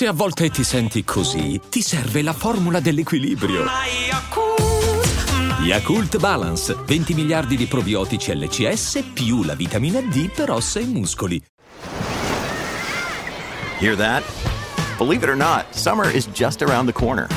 Se 0.00 0.06
a 0.06 0.14
volte 0.14 0.48
ti 0.48 0.64
senti 0.64 1.04
così, 1.04 1.60
ti 1.68 1.82
serve 1.82 2.22
la 2.22 2.32
formula 2.32 2.80
dell'equilibrio. 2.80 3.66
Yakult 5.60 6.16
Balance, 6.16 6.74
20 6.86 7.12
miliardi 7.12 7.54
di 7.54 7.66
probiotici 7.66 8.34
LCS 8.34 9.10
più 9.12 9.42
la 9.42 9.54
vitamina 9.54 10.00
D 10.00 10.30
per 10.30 10.52
ossa 10.52 10.80
e 10.80 10.86
muscoli. 10.86 11.42
Hear 13.78 13.94
that? 13.96 14.22
Believe 14.96 15.22
it 15.22 15.28
or 15.28 15.36
not, 15.36 15.66
summer 15.74 16.10
is 16.10 16.26
just 16.32 16.62
around 16.62 16.86
the 16.86 16.98
corner. 16.98 17.28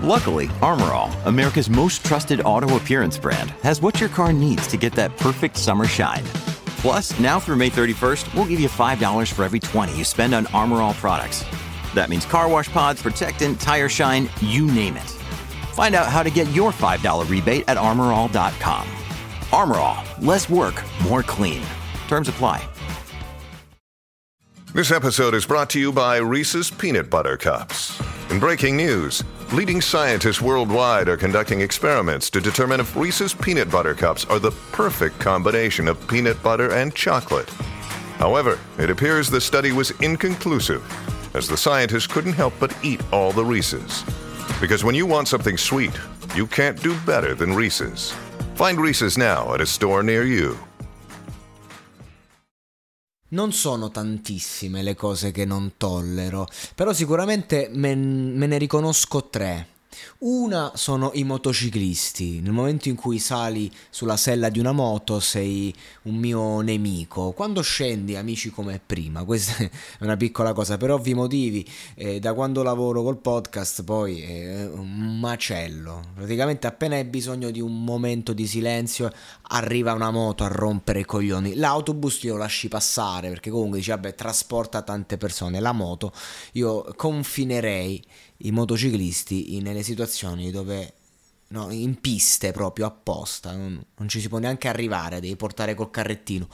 Luckily, 0.00 0.46
Armorall, 0.60 1.10
America's 1.24 1.68
most 1.68 2.04
trusted 2.04 2.40
auto 2.44 2.76
appearance 2.76 3.18
brand, 3.18 3.52
has 3.64 3.80
what 3.80 3.98
your 3.98 4.08
car 4.08 4.32
needs 4.32 4.68
to 4.68 4.76
get 4.76 4.92
that 4.94 5.10
perfect 5.16 5.56
summer 5.56 5.86
shine. 5.86 6.22
Plus, 6.82 7.18
now 7.18 7.40
through 7.40 7.56
May 7.56 7.70
31st, 7.70 8.32
we'll 8.32 8.46
give 8.46 8.60
you 8.60 8.68
$5 8.68 9.32
for 9.32 9.42
every 9.42 9.58
20 9.58 9.96
you 9.96 10.04
spend 10.04 10.34
on 10.34 10.44
Armorall 10.52 10.94
products. 10.94 11.44
That 11.94 12.10
means 12.10 12.24
car 12.26 12.48
wash 12.48 12.68
pods, 12.68 13.02
protectant, 13.02 13.60
tire 13.60 13.88
shine, 13.88 14.28
you 14.40 14.66
name 14.66 14.96
it. 14.96 15.10
Find 15.74 15.94
out 15.94 16.06
how 16.06 16.22
to 16.22 16.30
get 16.30 16.50
your 16.52 16.72
$5 16.72 17.28
rebate 17.28 17.64
at 17.68 17.76
armorall.com. 17.76 18.86
Armorall, 19.50 20.26
less 20.26 20.48
work, 20.48 20.82
more 21.04 21.22
clean. 21.22 21.62
Terms 22.08 22.28
apply. 22.28 22.66
This 24.74 24.90
episode 24.90 25.34
is 25.34 25.44
brought 25.44 25.68
to 25.70 25.78
you 25.78 25.92
by 25.92 26.16
Reese's 26.16 26.70
Peanut 26.70 27.10
Butter 27.10 27.36
Cups. 27.36 28.00
In 28.30 28.40
breaking 28.40 28.74
news, 28.74 29.22
leading 29.52 29.82
scientists 29.82 30.40
worldwide 30.40 31.10
are 31.10 31.18
conducting 31.18 31.60
experiments 31.60 32.30
to 32.30 32.40
determine 32.40 32.80
if 32.80 32.96
Reese's 32.96 33.34
Peanut 33.34 33.70
Butter 33.70 33.92
Cups 33.92 34.24
are 34.24 34.38
the 34.38 34.52
perfect 34.72 35.18
combination 35.18 35.88
of 35.88 36.08
peanut 36.08 36.42
butter 36.42 36.72
and 36.72 36.94
chocolate. 36.94 37.50
However, 38.16 38.58
it 38.78 38.88
appears 38.88 39.28
the 39.28 39.42
study 39.42 39.72
was 39.72 39.90
inconclusive, 40.00 40.82
as 41.34 41.48
the 41.48 41.56
scientists 41.56 42.06
couldn't 42.06 42.34
help 42.34 42.54
but 42.58 42.74
eat 42.82 43.00
all 43.12 43.32
the 43.32 43.44
Reese's. 43.44 44.04
Because 44.60 44.84
when 44.84 44.94
you 44.94 45.06
want 45.06 45.28
something 45.28 45.56
sweet, 45.56 45.92
you 46.34 46.46
can't 46.46 46.80
do 46.82 46.94
better 47.04 47.34
than 47.34 47.54
Reese's. 47.54 48.12
Find 48.54 48.78
Reese's 48.78 49.16
now 49.16 49.54
at 49.54 49.60
a 49.60 49.66
store 49.66 50.02
near 50.02 50.24
you. 50.24 50.56
Non 53.28 53.52
sono 53.52 53.90
tantissime 53.90 54.82
le 54.82 54.94
cose 54.94 55.32
che 55.32 55.46
non 55.46 55.72
tollero, 55.78 56.46
però 56.74 56.92
sicuramente 56.92 57.70
me, 57.72 57.94
me 57.94 58.46
ne 58.46 58.58
riconosco 58.58 59.28
tre. 59.30 59.66
Una 60.18 60.72
sono 60.74 61.10
i 61.14 61.24
motociclisti. 61.24 62.40
Nel 62.40 62.52
momento 62.52 62.88
in 62.88 62.94
cui 62.94 63.18
sali 63.18 63.70
sulla 63.90 64.16
sella 64.16 64.48
di 64.48 64.58
una 64.58 64.72
moto 64.72 65.20
sei 65.20 65.74
un 66.02 66.16
mio 66.16 66.60
nemico. 66.60 67.32
Quando 67.32 67.60
scendi, 67.62 68.16
amici 68.16 68.50
come 68.50 68.80
prima. 68.84 69.24
Questa 69.24 69.62
è 69.62 69.70
una 70.00 70.16
piccola 70.16 70.52
cosa. 70.52 70.76
Per 70.76 70.90
ovvi 70.90 71.14
motivi, 71.14 71.68
eh, 71.94 72.20
da 72.20 72.34
quando 72.34 72.62
lavoro 72.62 73.02
col 73.02 73.18
podcast, 73.18 73.82
poi 73.84 74.22
è 74.22 74.64
un 74.66 75.18
macello. 75.18 76.02
Praticamente 76.14 76.66
appena 76.66 76.94
hai 76.96 77.04
bisogno 77.04 77.50
di 77.50 77.60
un 77.60 77.84
momento 77.84 78.32
di 78.32 78.46
silenzio, 78.46 79.10
arriva 79.48 79.92
una 79.92 80.10
moto 80.10 80.44
a 80.44 80.48
rompere 80.48 81.00
i 81.00 81.04
coglioni. 81.04 81.54
L'autobus 81.56 82.24
lo 82.24 82.36
lasci 82.36 82.68
passare 82.68 83.28
perché 83.28 83.50
comunque 83.50 83.78
dici, 83.78 83.90
vabbè, 83.90 84.14
trasporta 84.14 84.82
tante 84.82 85.16
persone. 85.16 85.60
La 85.60 85.72
moto, 85.72 86.12
io 86.52 86.84
confinerei 86.96 88.02
i 88.44 88.50
motociclisti 88.50 89.56
nelle 89.60 89.82
situazioni 89.82 90.50
dove 90.50 90.92
no, 91.52 91.70
in 91.70 92.00
piste 92.00 92.50
proprio 92.50 92.86
apposta, 92.86 93.54
non, 93.54 93.80
non, 93.96 94.08
ci 94.08 94.20
si 94.20 94.28
può 94.28 94.38
neanche 94.38 94.68
arrivare, 94.68 95.20
devi 95.20 95.36
portare 95.36 95.74
col 95.74 95.90
carrettino. 95.90 96.48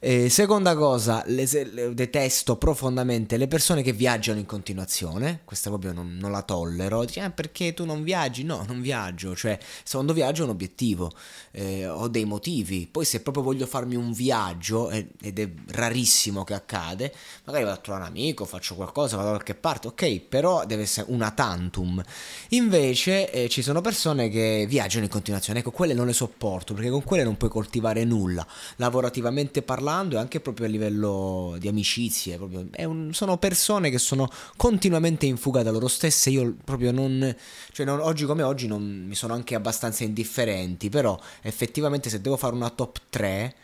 Eh, 0.00 0.28
seconda 0.28 0.76
cosa, 0.76 1.22
le, 1.26 1.48
le, 1.72 1.94
detesto 1.94 2.56
profondamente 2.56 3.38
le 3.38 3.48
persone 3.48 3.80
che 3.82 3.92
viaggiano 3.94 4.38
in 4.38 4.44
continuazione, 4.44 5.40
questa 5.44 5.70
proprio 5.70 5.94
non, 5.94 6.18
non 6.20 6.30
la 6.30 6.42
tollero, 6.42 7.04
Dici, 7.06 7.20
ah, 7.20 7.30
perché 7.30 7.72
tu 7.72 7.86
non 7.86 8.02
viaggi? 8.02 8.44
No, 8.44 8.64
non 8.68 8.82
viaggio, 8.82 9.34
cioè 9.34 9.58
se 9.82 9.94
quando 9.94 10.12
viaggio 10.12 10.42
ho 10.42 10.44
un 10.44 10.50
obiettivo, 10.50 11.10
eh, 11.52 11.88
ho 11.88 12.08
dei 12.08 12.26
motivi, 12.26 12.86
poi 12.86 13.06
se 13.06 13.22
proprio 13.22 13.42
voglio 13.42 13.66
farmi 13.66 13.96
un 13.96 14.12
viaggio, 14.12 14.90
eh, 14.90 15.08
ed 15.22 15.38
è 15.38 15.50
rarissimo 15.68 16.44
che 16.44 16.52
accade, 16.52 17.14
magari 17.44 17.64
vado 17.64 17.78
a 17.78 17.80
trovare 17.80 18.04
un 18.04 18.10
amico, 18.10 18.44
faccio 18.44 18.74
qualcosa, 18.74 19.16
vado 19.16 19.30
da 19.30 19.34
qualche 19.36 19.54
parte, 19.54 19.88
ok, 19.88 20.20
però 20.20 20.66
deve 20.66 20.82
essere 20.82 21.06
una 21.08 21.30
tantum. 21.30 22.02
Invece 22.50 23.30
eh, 23.30 23.48
ci 23.48 23.62
sono 23.62 23.80
persone 23.80 24.28
che 24.28 24.33
viaggiano 24.66 25.04
in 25.04 25.10
continuazione, 25.10 25.60
ecco, 25.60 25.70
quelle 25.70 25.94
non 25.94 26.06
le 26.06 26.12
sopporto, 26.12 26.74
perché 26.74 26.90
con 26.90 27.02
quelle 27.02 27.24
non 27.24 27.36
puoi 27.36 27.50
coltivare 27.50 28.04
nulla, 28.04 28.46
lavorativamente 28.76 29.62
parlando, 29.62 29.82
parlando 29.84 30.16
e 30.16 30.18
anche 30.18 30.40
proprio 30.40 30.66
a 30.66 30.68
livello 30.68 31.56
di 31.58 31.68
amicizie. 31.68 32.36
Un, 32.36 33.12
sono 33.12 33.36
persone 33.38 33.90
che 33.90 33.98
sono 33.98 34.28
continuamente 34.56 35.26
in 35.26 35.36
fuga 35.36 35.62
da 35.62 35.70
loro 35.70 35.88
stesse. 35.88 36.30
Io 36.30 36.56
proprio 36.64 36.92
non. 36.92 37.34
Cioè, 37.72 37.84
non, 37.84 38.00
oggi 38.00 38.24
come 38.24 38.42
oggi 38.42 38.66
non, 38.66 39.04
mi 39.06 39.14
sono 39.14 39.34
anche 39.34 39.54
abbastanza 39.54 40.04
indifferenti. 40.04 40.88
Però 40.88 41.18
effettivamente, 41.42 42.08
se 42.08 42.20
devo 42.20 42.36
fare 42.36 42.54
una 42.54 42.70
top 42.70 42.98
3. 43.10 43.54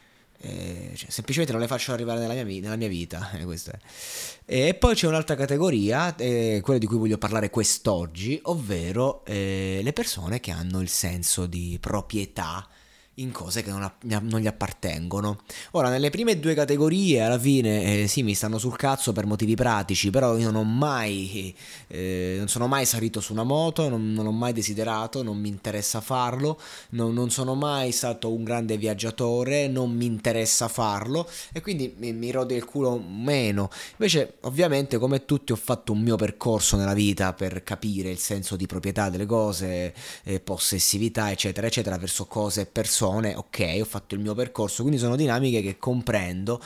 Eh, 0.43 0.93
cioè, 0.95 1.11
semplicemente 1.11 1.53
non 1.53 1.61
le 1.61 1.69
faccio 1.69 1.93
arrivare 1.93 2.19
nella 2.19 2.43
mia, 2.43 2.61
nella 2.61 2.77
mia 2.77 2.89
vita. 2.89 3.31
Eh, 3.33 4.69
e 4.69 4.75
poi 4.75 4.95
c'è 4.95 5.06
un'altra 5.06 5.34
categoria, 5.34 6.15
eh, 6.17 6.61
quella 6.62 6.78
di 6.78 6.87
cui 6.87 6.97
voglio 6.97 7.19
parlare 7.19 7.51
quest'oggi, 7.51 8.39
ovvero 8.45 9.25
eh, 9.27 9.81
le 9.83 9.93
persone 9.93 10.41
che 10.41 10.51
hanno 10.51 10.81
il 10.81 10.89
senso 10.89 11.47
di 11.47 11.77
proprietà 11.81 12.67
in 13.21 13.33
cose 13.33 13.63
che 13.63 13.71
non, 13.71 13.83
a, 13.83 13.93
non, 14.23 14.41
gli 14.41 14.47
appartengono. 14.47 15.41
Ora, 15.73 15.89
nelle 15.89 16.11
prime 16.11 16.39
due 16.39 16.55
categorie, 16.55 17.21
alla 17.21 17.39
fine, 17.39 18.03
eh, 18.03 18.07
sì, 18.09 18.23
mi 18.23 18.35
stanno 18.35 18.59
sul 18.59 18.77
cazzo 18.77 19.13
per 19.13 19.27
motivi 19.27 19.55
pratici, 19.55 20.11
però 20.11 20.37
io 20.37 20.51
non 20.51 20.63
ho 20.63 20.65
mai, 20.65 21.55
eh, 21.89 22.37
non 22.39 22.49
sono 22.49 22.67
mai 22.67 22.87
salito 22.87 23.21
su 23.21 23.33
una 23.33 23.43
moto, 23.43 23.89
non, 23.89 24.13
non, 24.13 24.27
ho 24.27 24.33
mai 24.33 24.53
desiderato, 24.53 25.23
non 25.23 25.39
mi 25.39 25.49
interessa 25.49 26.01
farlo, 26.01 26.59
non, 26.91 27.13
non, 27.13 27.31
sono 27.31 27.55
mai 27.55 27.93
stato 27.93 28.33
un 28.33 28.43
grande 28.43 28.77
viaggiatore, 28.77 29.69
non 29.69 29.93
mi 29.93 30.07
interessa 30.07 30.69
farlo 30.69 31.29
e 31.53 31.61
quindi 31.61 31.95
mi, 31.99 32.13
mi 32.13 32.31
rode 32.31 32.55
il 32.55 32.65
culo 32.65 32.99
meno. 32.99 33.71
Invece, 33.93 34.39
ovviamente, 34.43 34.99
come 34.99 35.25
tutti, 35.25 35.53
ho 35.53 35.57
fatto 35.57 35.93
un 35.93 36.01
mio 36.01 36.17
percorso 36.17 36.77
nella 36.77 36.95
vita 36.95 37.33
per 37.35 37.63
capire 37.63 38.11
il 38.11 38.19
senso 38.19 38.57
di 38.57 38.67
proprietà 38.67 39.11
delle 39.11 39.27
cose, 39.27 39.95
eh, 40.25 40.41
possessività, 40.41 41.31
eccetera, 41.31 41.67
eccetera, 41.67 41.99
verso 41.99 42.25
cose 42.25 42.63
e 42.63 42.67
persone 42.67 43.09
persone, 43.10 43.34
ok, 43.34 43.78
ho 43.81 43.84
fatto 43.84 44.15
il 44.15 44.21
mio 44.21 44.34
percorso, 44.34 44.82
quindi 44.82 45.00
sono 45.00 45.16
dinamiche 45.16 45.60
che 45.60 45.78
comprendo 45.78 46.60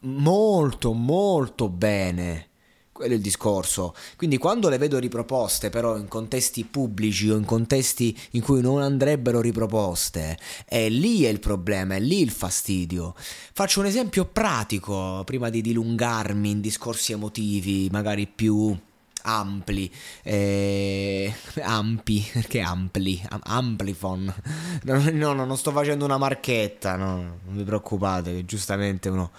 molto 0.00 0.92
molto 0.92 1.68
bene. 1.68 2.46
Quello 2.92 3.12
è 3.14 3.16
il 3.16 3.22
discorso. 3.22 3.94
Quindi 4.16 4.36
quando 4.36 4.68
le 4.68 4.76
vedo 4.76 4.98
riproposte 4.98 5.70
però 5.70 5.96
in 5.96 6.06
contesti 6.08 6.64
pubblici 6.64 7.30
o 7.30 7.36
in 7.36 7.44
contesti 7.44 8.18
in 8.32 8.42
cui 8.42 8.60
non 8.60 8.82
andrebbero 8.82 9.40
riproposte, 9.40 10.36
è 10.66 10.88
lì 10.88 11.22
è 11.22 11.28
il 11.28 11.40
problema, 11.40 11.94
è 11.94 12.00
lì 12.00 12.20
il 12.20 12.30
fastidio. 12.30 13.14
Faccio 13.16 13.80
un 13.80 13.86
esempio 13.86 14.26
pratico 14.26 15.22
prima 15.24 15.48
di 15.48 15.62
dilungarmi 15.62 16.50
in 16.50 16.60
discorsi 16.60 17.12
emotivi, 17.12 17.88
magari 17.90 18.26
più 18.26 18.76
ampli, 19.22 19.92
eh, 20.22 21.32
ampi, 21.62 22.28
perché 22.32 22.60
ampli, 22.60 23.22
amplifon, 23.28 24.34
no, 24.82 25.10
no, 25.12 25.32
non 25.32 25.56
sto 25.56 25.72
facendo 25.72 26.04
una 26.04 26.18
marchetta, 26.18 26.96
no, 26.96 27.16
non 27.44 27.56
vi 27.56 27.64
preoccupate, 27.64 28.44
giustamente 28.44 29.08
uno 29.08 29.30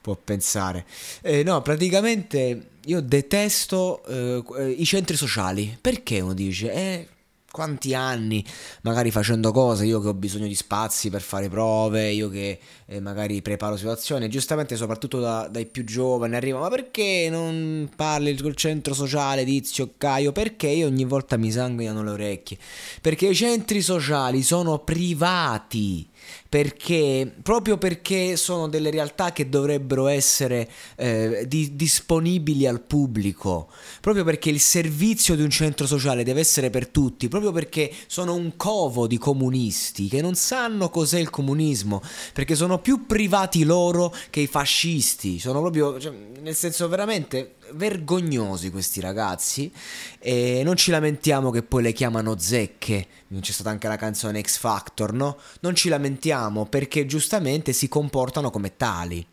può 0.00 0.14
pensare. 0.14 0.86
Eh, 1.20 1.42
no, 1.42 1.62
praticamente 1.62 2.68
io 2.84 3.00
detesto 3.00 4.04
eh, 4.06 4.70
i 4.70 4.84
centri 4.84 5.16
sociali, 5.16 5.76
perché 5.80 6.20
uno 6.20 6.32
dice, 6.32 6.72
eh, 6.72 7.08
quanti 7.56 7.94
anni 7.94 8.44
magari 8.82 9.10
facendo 9.10 9.50
cose, 9.50 9.86
io 9.86 9.98
che 10.02 10.08
ho 10.08 10.14
bisogno 10.14 10.46
di 10.46 10.54
spazi 10.54 11.08
per 11.08 11.22
fare 11.22 11.48
prove, 11.48 12.10
io 12.10 12.28
che 12.28 12.58
eh, 12.84 13.00
magari 13.00 13.40
preparo 13.40 13.78
situazioni, 13.78 14.28
giustamente 14.28 14.76
soprattutto 14.76 15.20
da, 15.20 15.48
dai 15.50 15.64
più 15.64 15.82
giovani 15.82 16.36
arriva, 16.36 16.58
ma 16.58 16.68
perché 16.68 17.28
non 17.30 17.88
parli 17.96 18.36
col 18.36 18.54
centro 18.54 18.92
sociale 18.92 19.46
Tizio 19.46 19.94
Caio? 19.96 20.32
Perché 20.32 20.66
io 20.66 20.86
ogni 20.86 21.06
volta 21.06 21.38
mi 21.38 21.50
sanguinano 21.50 22.02
le 22.02 22.10
orecchie? 22.10 22.58
Perché 23.00 23.28
i 23.28 23.34
centri 23.34 23.80
sociali 23.80 24.42
sono 24.42 24.80
privati 24.80 26.06
perché 26.48 27.32
proprio 27.42 27.78
perché 27.78 28.36
sono 28.36 28.68
delle 28.68 28.90
realtà 28.90 29.32
che 29.32 29.48
dovrebbero 29.48 30.06
essere 30.06 30.68
eh, 30.96 31.44
di, 31.46 31.76
disponibili 31.76 32.66
al 32.66 32.80
pubblico, 32.80 33.68
proprio 34.00 34.24
perché 34.24 34.50
il 34.50 34.60
servizio 34.60 35.34
di 35.34 35.42
un 35.42 35.50
centro 35.50 35.86
sociale 35.86 36.24
deve 36.24 36.40
essere 36.40 36.70
per 36.70 36.88
tutti, 36.88 37.28
proprio 37.28 37.52
perché 37.52 37.92
sono 38.06 38.34
un 38.34 38.56
covo 38.56 39.06
di 39.06 39.18
comunisti 39.18 40.08
che 40.08 40.20
non 40.20 40.34
sanno 40.34 40.90
cos'è 40.90 41.18
il 41.18 41.30
comunismo, 41.30 42.02
perché 42.32 42.54
sono 42.54 42.78
più 42.78 43.06
privati 43.06 43.64
loro 43.64 44.14
che 44.30 44.40
i 44.40 44.46
fascisti, 44.46 45.38
sono 45.38 45.60
proprio, 45.60 45.98
cioè, 45.98 46.12
nel 46.40 46.54
senso 46.54 46.88
veramente 46.88 47.56
vergognosi 47.72 48.70
questi 48.70 49.00
ragazzi 49.00 49.72
e 50.18 50.62
non 50.64 50.76
ci 50.76 50.90
lamentiamo 50.90 51.50
che 51.50 51.62
poi 51.62 51.82
le 51.82 51.92
chiamano 51.92 52.38
zecche, 52.38 53.06
c'è 53.40 53.52
stata 53.52 53.70
anche 53.70 53.88
la 53.88 53.96
canzone 53.96 54.40
X 54.40 54.58
Factor, 54.58 55.12
no? 55.12 55.36
Non 55.60 55.74
ci 55.74 55.88
lamentiamo 55.88 56.66
perché 56.66 57.06
giustamente 57.06 57.72
si 57.72 57.88
comportano 57.88 58.50
come 58.50 58.76
tali. 58.76 59.26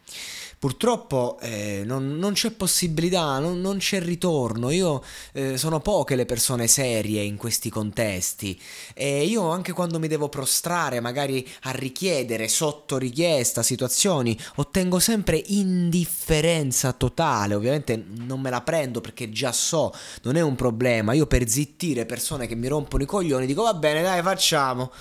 Purtroppo 0.64 1.40
eh, 1.42 1.84
non, 1.86 2.16
non, 2.16 2.32
c'è 2.32 2.52
possibilità, 2.52 3.38
non, 3.40 3.60
non 3.60 3.80
c'è 3.80 4.00
ritorno. 4.00 4.70
Io 4.70 5.04
eh, 5.34 5.58
sono 5.58 5.82
poche 5.82 6.16
le 6.16 6.26
persone 6.26 6.68
serie 6.68 7.22
in 7.22 7.36
questi 7.36 7.70
contesti 7.70 8.58
e 8.94 9.26
io 9.26 9.50
anche 9.50 9.74
quando 9.74 10.00
mi 10.00 10.08
devo 10.08 10.30
prostrare, 10.30 11.02
magari 11.02 11.46
a 11.64 11.72
richiedere 11.72 12.48
sotto 12.48 12.98
richiesta 12.98 13.62
situazioni, 13.62 14.40
ottengo 14.56 15.00
sempre 15.00 15.44
indifferenza 15.48 16.94
totale. 16.94 17.56
Ovviamente 17.56 18.02
non 18.20 18.40
me 18.40 18.50
la 18.50 18.62
prendo 18.62 19.02
perché 19.02 19.30
già 19.32 19.52
so, 19.52 19.94
non 20.22 20.38
è 20.38 20.42
un 20.42 20.56
problema. 20.56 21.12
Io 21.12 21.28
per 21.28 21.46
zittire 21.46 22.06
persone 22.06 22.48
che 22.48 22.56
mi 22.56 22.70
rompono 22.70 23.04
i 23.04 23.06
coglioni 23.06 23.46
dico 23.46 23.64
va 23.64 23.74
bene, 23.74 24.02
dai, 24.02 24.22
facciamo 24.22 24.94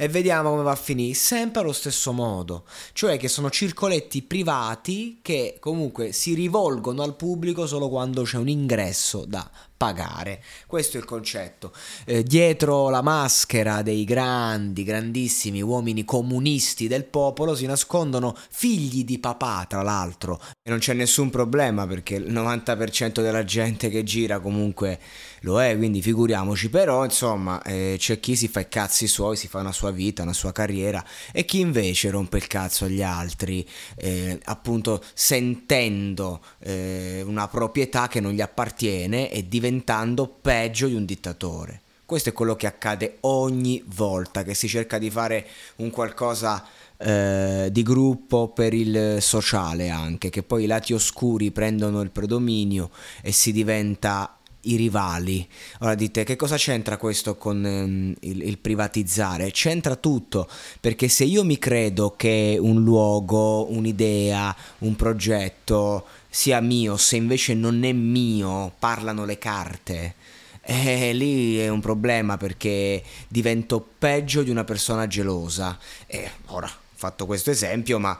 e 0.00 0.08
vediamo 0.08 0.48
come 0.48 0.62
va 0.62 0.70
a 0.70 0.76
finire. 0.76 1.12
Sempre 1.12 1.60
allo 1.60 1.72
stesso 1.72 2.12
modo, 2.12 2.64
cioè 2.94 3.18
che 3.18 3.28
sono 3.28 3.50
circoletti 3.50 4.22
privati 4.22 5.18
che 5.20 5.58
comunque 5.60 6.12
si 6.12 6.32
rivolgono 6.32 7.02
al 7.02 7.16
pubblico 7.16 7.66
solo 7.66 7.90
quando 7.90 8.22
c'è 8.22 8.38
un 8.38 8.48
ingresso 8.48 9.26
da 9.26 9.46
pagare. 9.80 10.42
Questo 10.66 10.98
è 10.98 11.00
il 11.00 11.06
concetto. 11.06 11.72
Eh, 12.04 12.22
dietro 12.22 12.90
la 12.90 13.00
maschera 13.00 13.80
dei 13.80 14.04
grandi, 14.04 14.84
grandissimi 14.84 15.62
uomini 15.62 16.04
comunisti 16.04 16.86
del 16.86 17.06
popolo 17.06 17.54
si 17.54 17.64
nascondono 17.64 18.36
figli 18.50 19.06
di 19.06 19.18
papà, 19.18 19.64
tra 19.66 19.80
l'altro. 19.80 20.38
E 20.62 20.68
non 20.68 20.80
c'è 20.80 20.92
nessun 20.92 21.30
problema 21.30 21.86
perché 21.86 22.16
il 22.16 22.30
90% 22.30 23.22
della 23.22 23.42
gente 23.44 23.88
che 23.88 24.02
gira 24.02 24.38
comunque 24.38 25.00
lo 25.40 25.62
è, 25.62 25.74
quindi 25.78 26.02
figuriamoci. 26.02 26.68
Però, 26.68 27.02
insomma, 27.02 27.62
eh, 27.62 27.96
c'è 27.98 28.20
chi 28.20 28.36
si 28.36 28.48
fa 28.48 28.60
i 28.60 28.68
cazzi 28.68 29.06
suoi, 29.06 29.38
si 29.38 29.48
fa 29.48 29.60
una 29.60 29.72
sua 29.72 29.92
vita, 29.92 30.20
una 30.20 30.34
sua 30.34 30.52
carriera 30.52 31.02
e 31.32 31.46
chi 31.46 31.60
invece 31.60 32.10
rompe 32.10 32.36
il 32.36 32.46
cazzo 32.46 32.84
agli 32.84 33.02
altri, 33.02 33.66
eh, 33.96 34.38
appunto 34.44 35.02
sentendo 35.14 36.42
eh, 36.58 37.22
una 37.24 37.48
proprietà 37.48 38.08
che 38.08 38.20
non 38.20 38.32
gli 38.32 38.42
appartiene 38.42 39.30
e 39.30 39.48
diventa 39.48 39.69
diventando 39.70 40.26
peggio 40.26 40.88
di 40.88 40.94
un 40.94 41.04
dittatore. 41.04 41.80
Questo 42.04 42.30
è 42.30 42.32
quello 42.32 42.56
che 42.56 42.66
accade 42.66 43.18
ogni 43.20 43.80
volta 43.86 44.42
che 44.42 44.54
si 44.54 44.66
cerca 44.66 44.98
di 44.98 45.10
fare 45.10 45.46
un 45.76 45.90
qualcosa 45.90 46.66
eh, 46.98 47.68
di 47.70 47.82
gruppo 47.84 48.48
per 48.48 48.74
il 48.74 49.18
sociale 49.20 49.88
anche, 49.88 50.28
che 50.28 50.42
poi 50.42 50.64
i 50.64 50.66
lati 50.66 50.92
oscuri 50.92 51.52
prendono 51.52 52.00
il 52.00 52.10
predominio 52.10 52.90
e 53.22 53.30
si 53.30 53.52
diventa 53.52 54.39
i 54.62 54.76
rivali. 54.76 55.46
Ora 55.80 55.94
dite 55.94 56.24
che 56.24 56.36
cosa 56.36 56.56
c'entra 56.56 56.96
questo 56.96 57.36
con 57.36 57.64
um, 57.64 58.14
il, 58.20 58.42
il, 58.42 58.58
privatizzare? 58.58 59.50
C'entra 59.50 59.96
tutto, 59.96 60.48
perché 60.80 61.08
se 61.08 61.24
io 61.24 61.44
mi 61.44 61.58
credo 61.58 62.14
che 62.16 62.56
un 62.60 62.82
luogo, 62.82 63.70
un'idea, 63.70 64.54
un 64.78 64.96
progetto 64.96 66.06
sia 66.28 66.60
mio, 66.60 66.96
se 66.96 67.16
invece 67.16 67.54
non 67.54 67.82
è 67.84 67.92
mio, 67.92 68.72
parlano 68.78 69.24
le 69.24 69.38
carte. 69.38 70.14
Eh, 70.62 71.12
lì 71.14 71.58
è 71.58 71.68
un 71.68 71.80
problema 71.80 72.36
perché 72.36 73.02
divento 73.28 73.84
peggio 73.98 74.42
di 74.42 74.50
una 74.50 74.64
persona 74.64 75.06
gelosa. 75.06 75.78
E 76.06 76.30
ora 76.46 76.66
ho 76.66 76.94
fatto 76.94 77.26
questo 77.26 77.50
esempio, 77.50 77.98
ma 77.98 78.18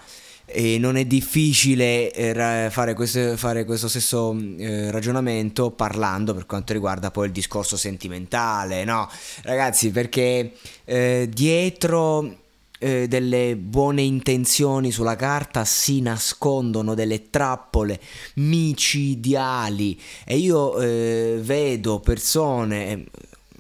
e 0.52 0.79
non 0.79 0.97
è 0.97 1.05
difficile 1.05 2.12
eh, 2.12 2.69
fare 2.70 2.94
questo, 2.94 3.37
fare 3.37 3.64
questo 3.64 3.88
stesso 3.88 4.37
eh, 4.58 4.91
ragionamento 4.91 5.70
parlando 5.70 6.35
per 6.35 6.47
quanto 6.47 6.73
riguarda 6.73 7.11
poi 7.11 7.26
il 7.26 7.32
discorso 7.32 7.76
sentimentale, 7.76 8.85
no? 8.85 9.08
Ragazzi, 9.43 9.91
perché 9.91 10.52
eh, 10.85 11.29
dietro 11.32 12.38
eh, 12.79 13.06
delle 13.08 13.56
buone 13.56 14.02
intenzioni 14.02 14.91
sulla 14.91 15.17
carta 15.17 15.64
si 15.64 16.00
nascondono 16.00 16.94
delle 16.94 17.31
trappole 17.31 18.00
micidiali 18.35 20.00
e 20.25 20.37
io 20.38 20.73
vedo 20.73 22.00
persone 22.00 23.06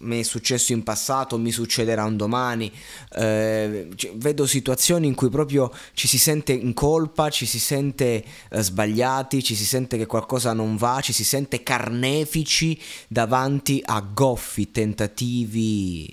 mi 0.00 0.20
è 0.20 0.22
successo 0.22 0.72
in 0.72 0.82
passato, 0.82 1.38
mi 1.38 1.50
succederà 1.50 2.04
un 2.04 2.16
domani. 2.16 2.70
Eh, 3.16 3.88
vedo 4.14 4.46
situazioni 4.46 5.06
in 5.06 5.14
cui 5.14 5.28
proprio 5.28 5.72
ci 5.94 6.08
si 6.08 6.18
sente 6.18 6.52
in 6.52 6.74
colpa, 6.74 7.30
ci 7.30 7.46
si 7.46 7.58
sente 7.58 8.24
eh, 8.50 8.62
sbagliati, 8.62 9.42
ci 9.42 9.54
si 9.54 9.64
sente 9.64 9.96
che 9.96 10.06
qualcosa 10.06 10.52
non 10.52 10.76
va, 10.76 11.00
ci 11.00 11.12
si 11.12 11.24
sente 11.24 11.62
carnefici 11.62 12.80
davanti 13.08 13.82
a 13.84 14.00
goffi 14.00 14.70
tentativi 14.70 16.12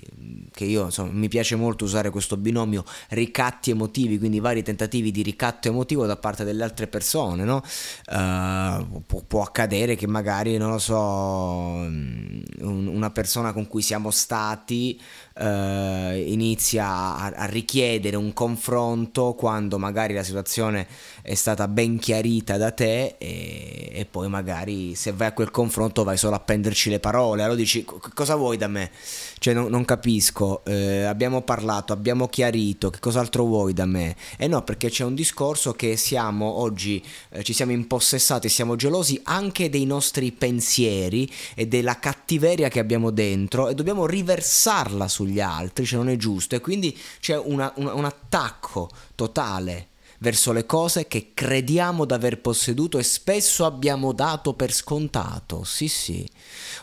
che 0.52 0.64
io 0.64 0.84
insomma 0.84 1.12
mi 1.12 1.28
piace 1.28 1.56
molto 1.56 1.84
usare 1.84 2.10
questo 2.10 2.36
binomio 2.36 2.84
ricatti 3.10 3.70
emotivi, 3.70 4.18
quindi 4.18 4.40
vari 4.40 4.62
tentativi 4.62 5.10
di 5.10 5.22
ricatto 5.22 5.68
emotivo 5.68 6.06
da 6.06 6.16
parte 6.16 6.44
delle 6.44 6.64
altre 6.64 6.86
persone, 6.86 7.44
no? 7.44 7.62
Uh, 8.06 9.02
può, 9.06 9.22
può, 9.26 9.42
accadere 9.42 9.96
che 9.96 10.06
magari, 10.06 10.56
non 10.56 10.70
lo 10.70 10.78
so, 10.78 11.84
mm, 11.88 12.42
una 12.88 13.10
persona 13.10 13.52
con 13.52 13.66
cui 13.66 13.82
siamo 13.82 14.10
stati 14.10 15.00
uh, 15.38 16.12
inizia 16.14 16.86
a, 16.86 17.32
a, 17.34 17.44
richiedere 17.46 18.16
un 18.16 18.32
confronto 18.32 19.34
quando 19.34 19.78
magari 19.78 20.14
la 20.14 20.22
situazione 20.22 20.86
è 21.22 21.34
stata 21.34 21.68
ben 21.68 21.98
chiarita 21.98 22.56
da 22.56 22.70
te 22.72 23.16
e, 23.18 23.90
e 23.92 24.06
poi 24.06 24.28
magari 24.28 24.94
se 24.94 25.12
vai 25.12 25.28
a 25.28 25.32
quel 25.32 25.50
confronto 25.50 26.04
vai 26.04 26.16
solo 26.16 26.36
a 26.36 26.40
prenderci 26.40 26.90
le 26.90 27.00
parole, 27.00 27.42
allora 27.42 27.56
dici 27.56 27.84
cosa 27.84 28.34
vuoi 28.34 28.56
da 28.56 28.68
me? 28.68 28.90
Cioè 29.38 29.54
non, 29.54 29.70
non 29.70 29.84
capisco, 29.84 30.37
eh, 30.64 31.02
abbiamo 31.02 31.42
parlato, 31.42 31.92
abbiamo 31.92 32.28
chiarito, 32.28 32.90
che 32.90 33.00
cos'altro 33.00 33.44
vuoi 33.44 33.72
da 33.72 33.86
me? 33.86 34.16
E 34.36 34.44
eh 34.44 34.46
no, 34.46 34.62
perché 34.62 34.88
c'è 34.88 35.04
un 35.04 35.16
discorso 35.16 35.72
che 35.72 35.96
siamo 35.96 36.46
oggi, 36.60 37.04
eh, 37.30 37.42
ci 37.42 37.52
siamo 37.52 37.72
impossessati, 37.72 38.48
siamo 38.48 38.76
gelosi 38.76 39.20
anche 39.24 39.68
dei 39.68 39.84
nostri 39.84 40.30
pensieri 40.30 41.28
e 41.54 41.66
della 41.66 41.98
cattiveria 41.98 42.68
che 42.68 42.78
abbiamo 42.78 43.10
dentro 43.10 43.68
e 43.68 43.74
dobbiamo 43.74 44.06
riversarla 44.06 45.08
sugli 45.08 45.40
altri, 45.40 45.84
cioè 45.84 45.98
non 45.98 46.08
è 46.08 46.16
giusto. 46.16 46.54
E 46.54 46.60
quindi 46.60 46.96
c'è 47.20 47.36
una, 47.36 47.72
una, 47.76 47.94
un 47.94 48.04
attacco 48.04 48.88
totale 49.16 49.87
verso 50.18 50.52
le 50.52 50.66
cose 50.66 51.06
che 51.06 51.30
crediamo 51.34 52.04
d'aver 52.04 52.40
posseduto 52.40 52.98
e 52.98 53.02
spesso 53.02 53.64
abbiamo 53.64 54.12
dato 54.12 54.54
per 54.54 54.72
scontato. 54.72 55.64
Sì, 55.64 55.88
sì. 55.88 56.28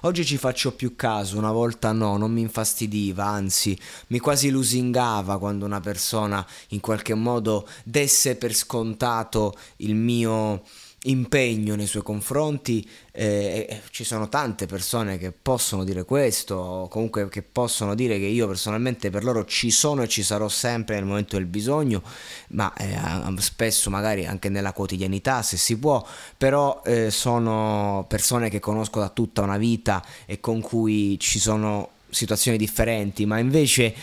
Oggi 0.01 0.25
ci 0.25 0.37
faccio 0.37 0.73
più 0.73 0.95
caso, 0.95 1.37
una 1.37 1.51
volta 1.51 1.91
no, 1.91 2.17
non 2.17 2.31
mi 2.31 2.41
infastidiva, 2.41 3.25
anzi 3.25 3.77
mi 4.07 4.19
quasi 4.19 4.49
lusingava 4.49 5.39
quando 5.39 5.65
una 5.65 5.79
persona 5.79 6.45
in 6.69 6.79
qualche 6.79 7.13
modo 7.13 7.67
desse 7.83 8.35
per 8.35 8.53
scontato 8.53 9.53
il 9.77 9.95
mio 9.95 10.63
impegno 11.05 11.75
nei 11.75 11.87
suoi 11.87 12.03
confronti 12.03 12.87
eh, 13.11 13.81
ci 13.91 14.03
sono 14.03 14.29
tante 14.29 14.65
persone 14.65 15.17
che 15.17 15.31
possono 15.31 15.83
dire 15.83 16.03
questo 16.03 16.55
o 16.55 16.87
comunque 16.87 17.29
che 17.29 17.41
possono 17.41 17.95
dire 17.95 18.17
che 18.19 18.25
io 18.25 18.47
personalmente 18.47 19.09
per 19.09 19.23
loro 19.23 19.45
ci 19.45 19.71
sono 19.71 20.03
e 20.03 20.07
ci 20.07 20.23
sarò 20.23 20.47
sempre 20.47 20.95
nel 20.95 21.05
momento 21.05 21.37
del 21.37 21.45
bisogno 21.45 22.01
ma 22.49 22.73
eh, 22.73 22.97
spesso 23.37 23.89
magari 23.89 24.25
anche 24.25 24.49
nella 24.49 24.73
quotidianità 24.73 25.41
se 25.41 25.57
si 25.57 25.77
può 25.77 26.05
però 26.37 26.81
eh, 26.85 27.11
sono 27.11 28.05
persone 28.07 28.49
che 28.49 28.59
conosco 28.59 28.99
da 28.99 29.09
tutta 29.09 29.41
una 29.41 29.57
vita 29.57 30.03
e 30.25 30.39
con 30.39 30.61
cui 30.61 31.19
ci 31.19 31.39
sono 31.39 31.89
situazioni 32.09 32.57
differenti 32.57 33.25
ma 33.25 33.39
invece 33.39 33.93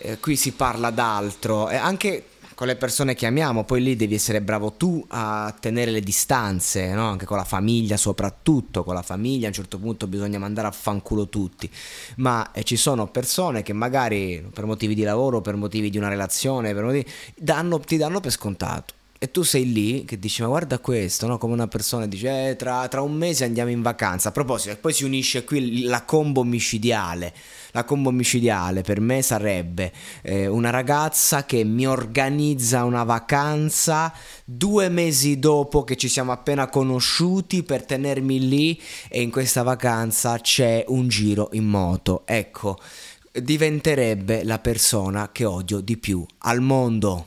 eh, 0.00 0.18
qui 0.18 0.36
si 0.36 0.52
parla 0.52 0.90
d'altro. 0.90 1.68
E 1.68 1.76
anche 1.76 2.24
con 2.58 2.66
le 2.66 2.74
persone 2.74 3.14
che 3.14 3.24
amiamo, 3.24 3.62
poi 3.62 3.80
lì 3.80 3.94
devi 3.94 4.16
essere 4.16 4.40
bravo 4.40 4.72
tu 4.72 5.04
a 5.10 5.54
tenere 5.60 5.92
le 5.92 6.00
distanze, 6.00 6.92
no? 6.92 7.06
anche 7.06 7.24
con 7.24 7.36
la 7.36 7.44
famiglia, 7.44 7.96
soprattutto 7.96 8.82
con 8.82 8.94
la 8.94 9.02
famiglia, 9.02 9.44
a 9.44 9.50
un 9.50 9.54
certo 9.54 9.78
punto 9.78 10.08
bisogna 10.08 10.40
mandare 10.40 10.66
a 10.66 10.72
fanculo 10.72 11.28
tutti, 11.28 11.70
ma 12.16 12.50
eh, 12.50 12.64
ci 12.64 12.74
sono 12.74 13.06
persone 13.06 13.62
che 13.62 13.72
magari 13.72 14.44
per 14.52 14.66
motivi 14.66 14.96
di 14.96 15.04
lavoro, 15.04 15.40
per 15.40 15.54
motivi 15.54 15.88
di 15.88 15.98
una 15.98 16.08
relazione, 16.08 16.74
motivi, 16.74 17.06
danno, 17.36 17.78
ti 17.78 17.96
danno 17.96 18.18
per 18.18 18.32
scontato 18.32 18.94
e 19.20 19.32
tu 19.32 19.42
sei 19.42 19.72
lì 19.72 20.04
che 20.04 20.16
dici, 20.16 20.42
ma 20.42 20.48
guarda 20.48 20.78
questo, 20.78 21.26
no? 21.26 21.38
come 21.38 21.52
una 21.52 21.66
persona 21.66 22.06
dice, 22.06 22.50
eh, 22.50 22.56
tra, 22.56 22.86
tra, 22.86 23.02
un 23.02 23.14
mese 23.14 23.44
andiamo 23.44 23.70
in 23.70 23.82
vacanza. 23.82 24.28
A 24.28 24.32
proposito, 24.32 24.70
e 24.70 24.76
poi 24.76 24.92
si 24.92 25.02
unisce 25.02 25.42
qui 25.42 25.82
la 25.82 26.04
combo 26.04 26.44
micidiale. 26.44 27.34
La 27.72 27.82
combo 27.82 28.12
micidiale 28.12 28.82
per 28.82 29.00
me 29.00 29.20
sarebbe 29.20 29.92
eh, 30.22 30.46
una 30.46 30.70
ragazza 30.70 31.44
che 31.44 31.64
mi 31.64 31.86
organizza 31.86 32.84
una 32.84 33.02
vacanza 33.02 34.12
due 34.44 34.88
mesi 34.88 35.38
dopo 35.38 35.84
che 35.84 35.96
ci 35.96 36.08
siamo 36.08 36.32
appena 36.32 36.68
conosciuti 36.68 37.64
per 37.64 37.84
tenermi 37.84 38.48
lì 38.48 38.80
e 39.08 39.20
in 39.20 39.30
questa 39.30 39.62
vacanza 39.62 40.38
c'è 40.38 40.84
un 40.88 41.08
giro 41.08 41.50
in 41.52 41.66
moto. 41.66 42.22
Ecco, 42.24 42.78
diventerebbe 43.32 44.44
la 44.44 44.60
persona 44.60 45.30
che 45.32 45.44
odio 45.44 45.80
di 45.80 45.96
più 45.96 46.24
al 46.38 46.60
mondo. 46.60 47.26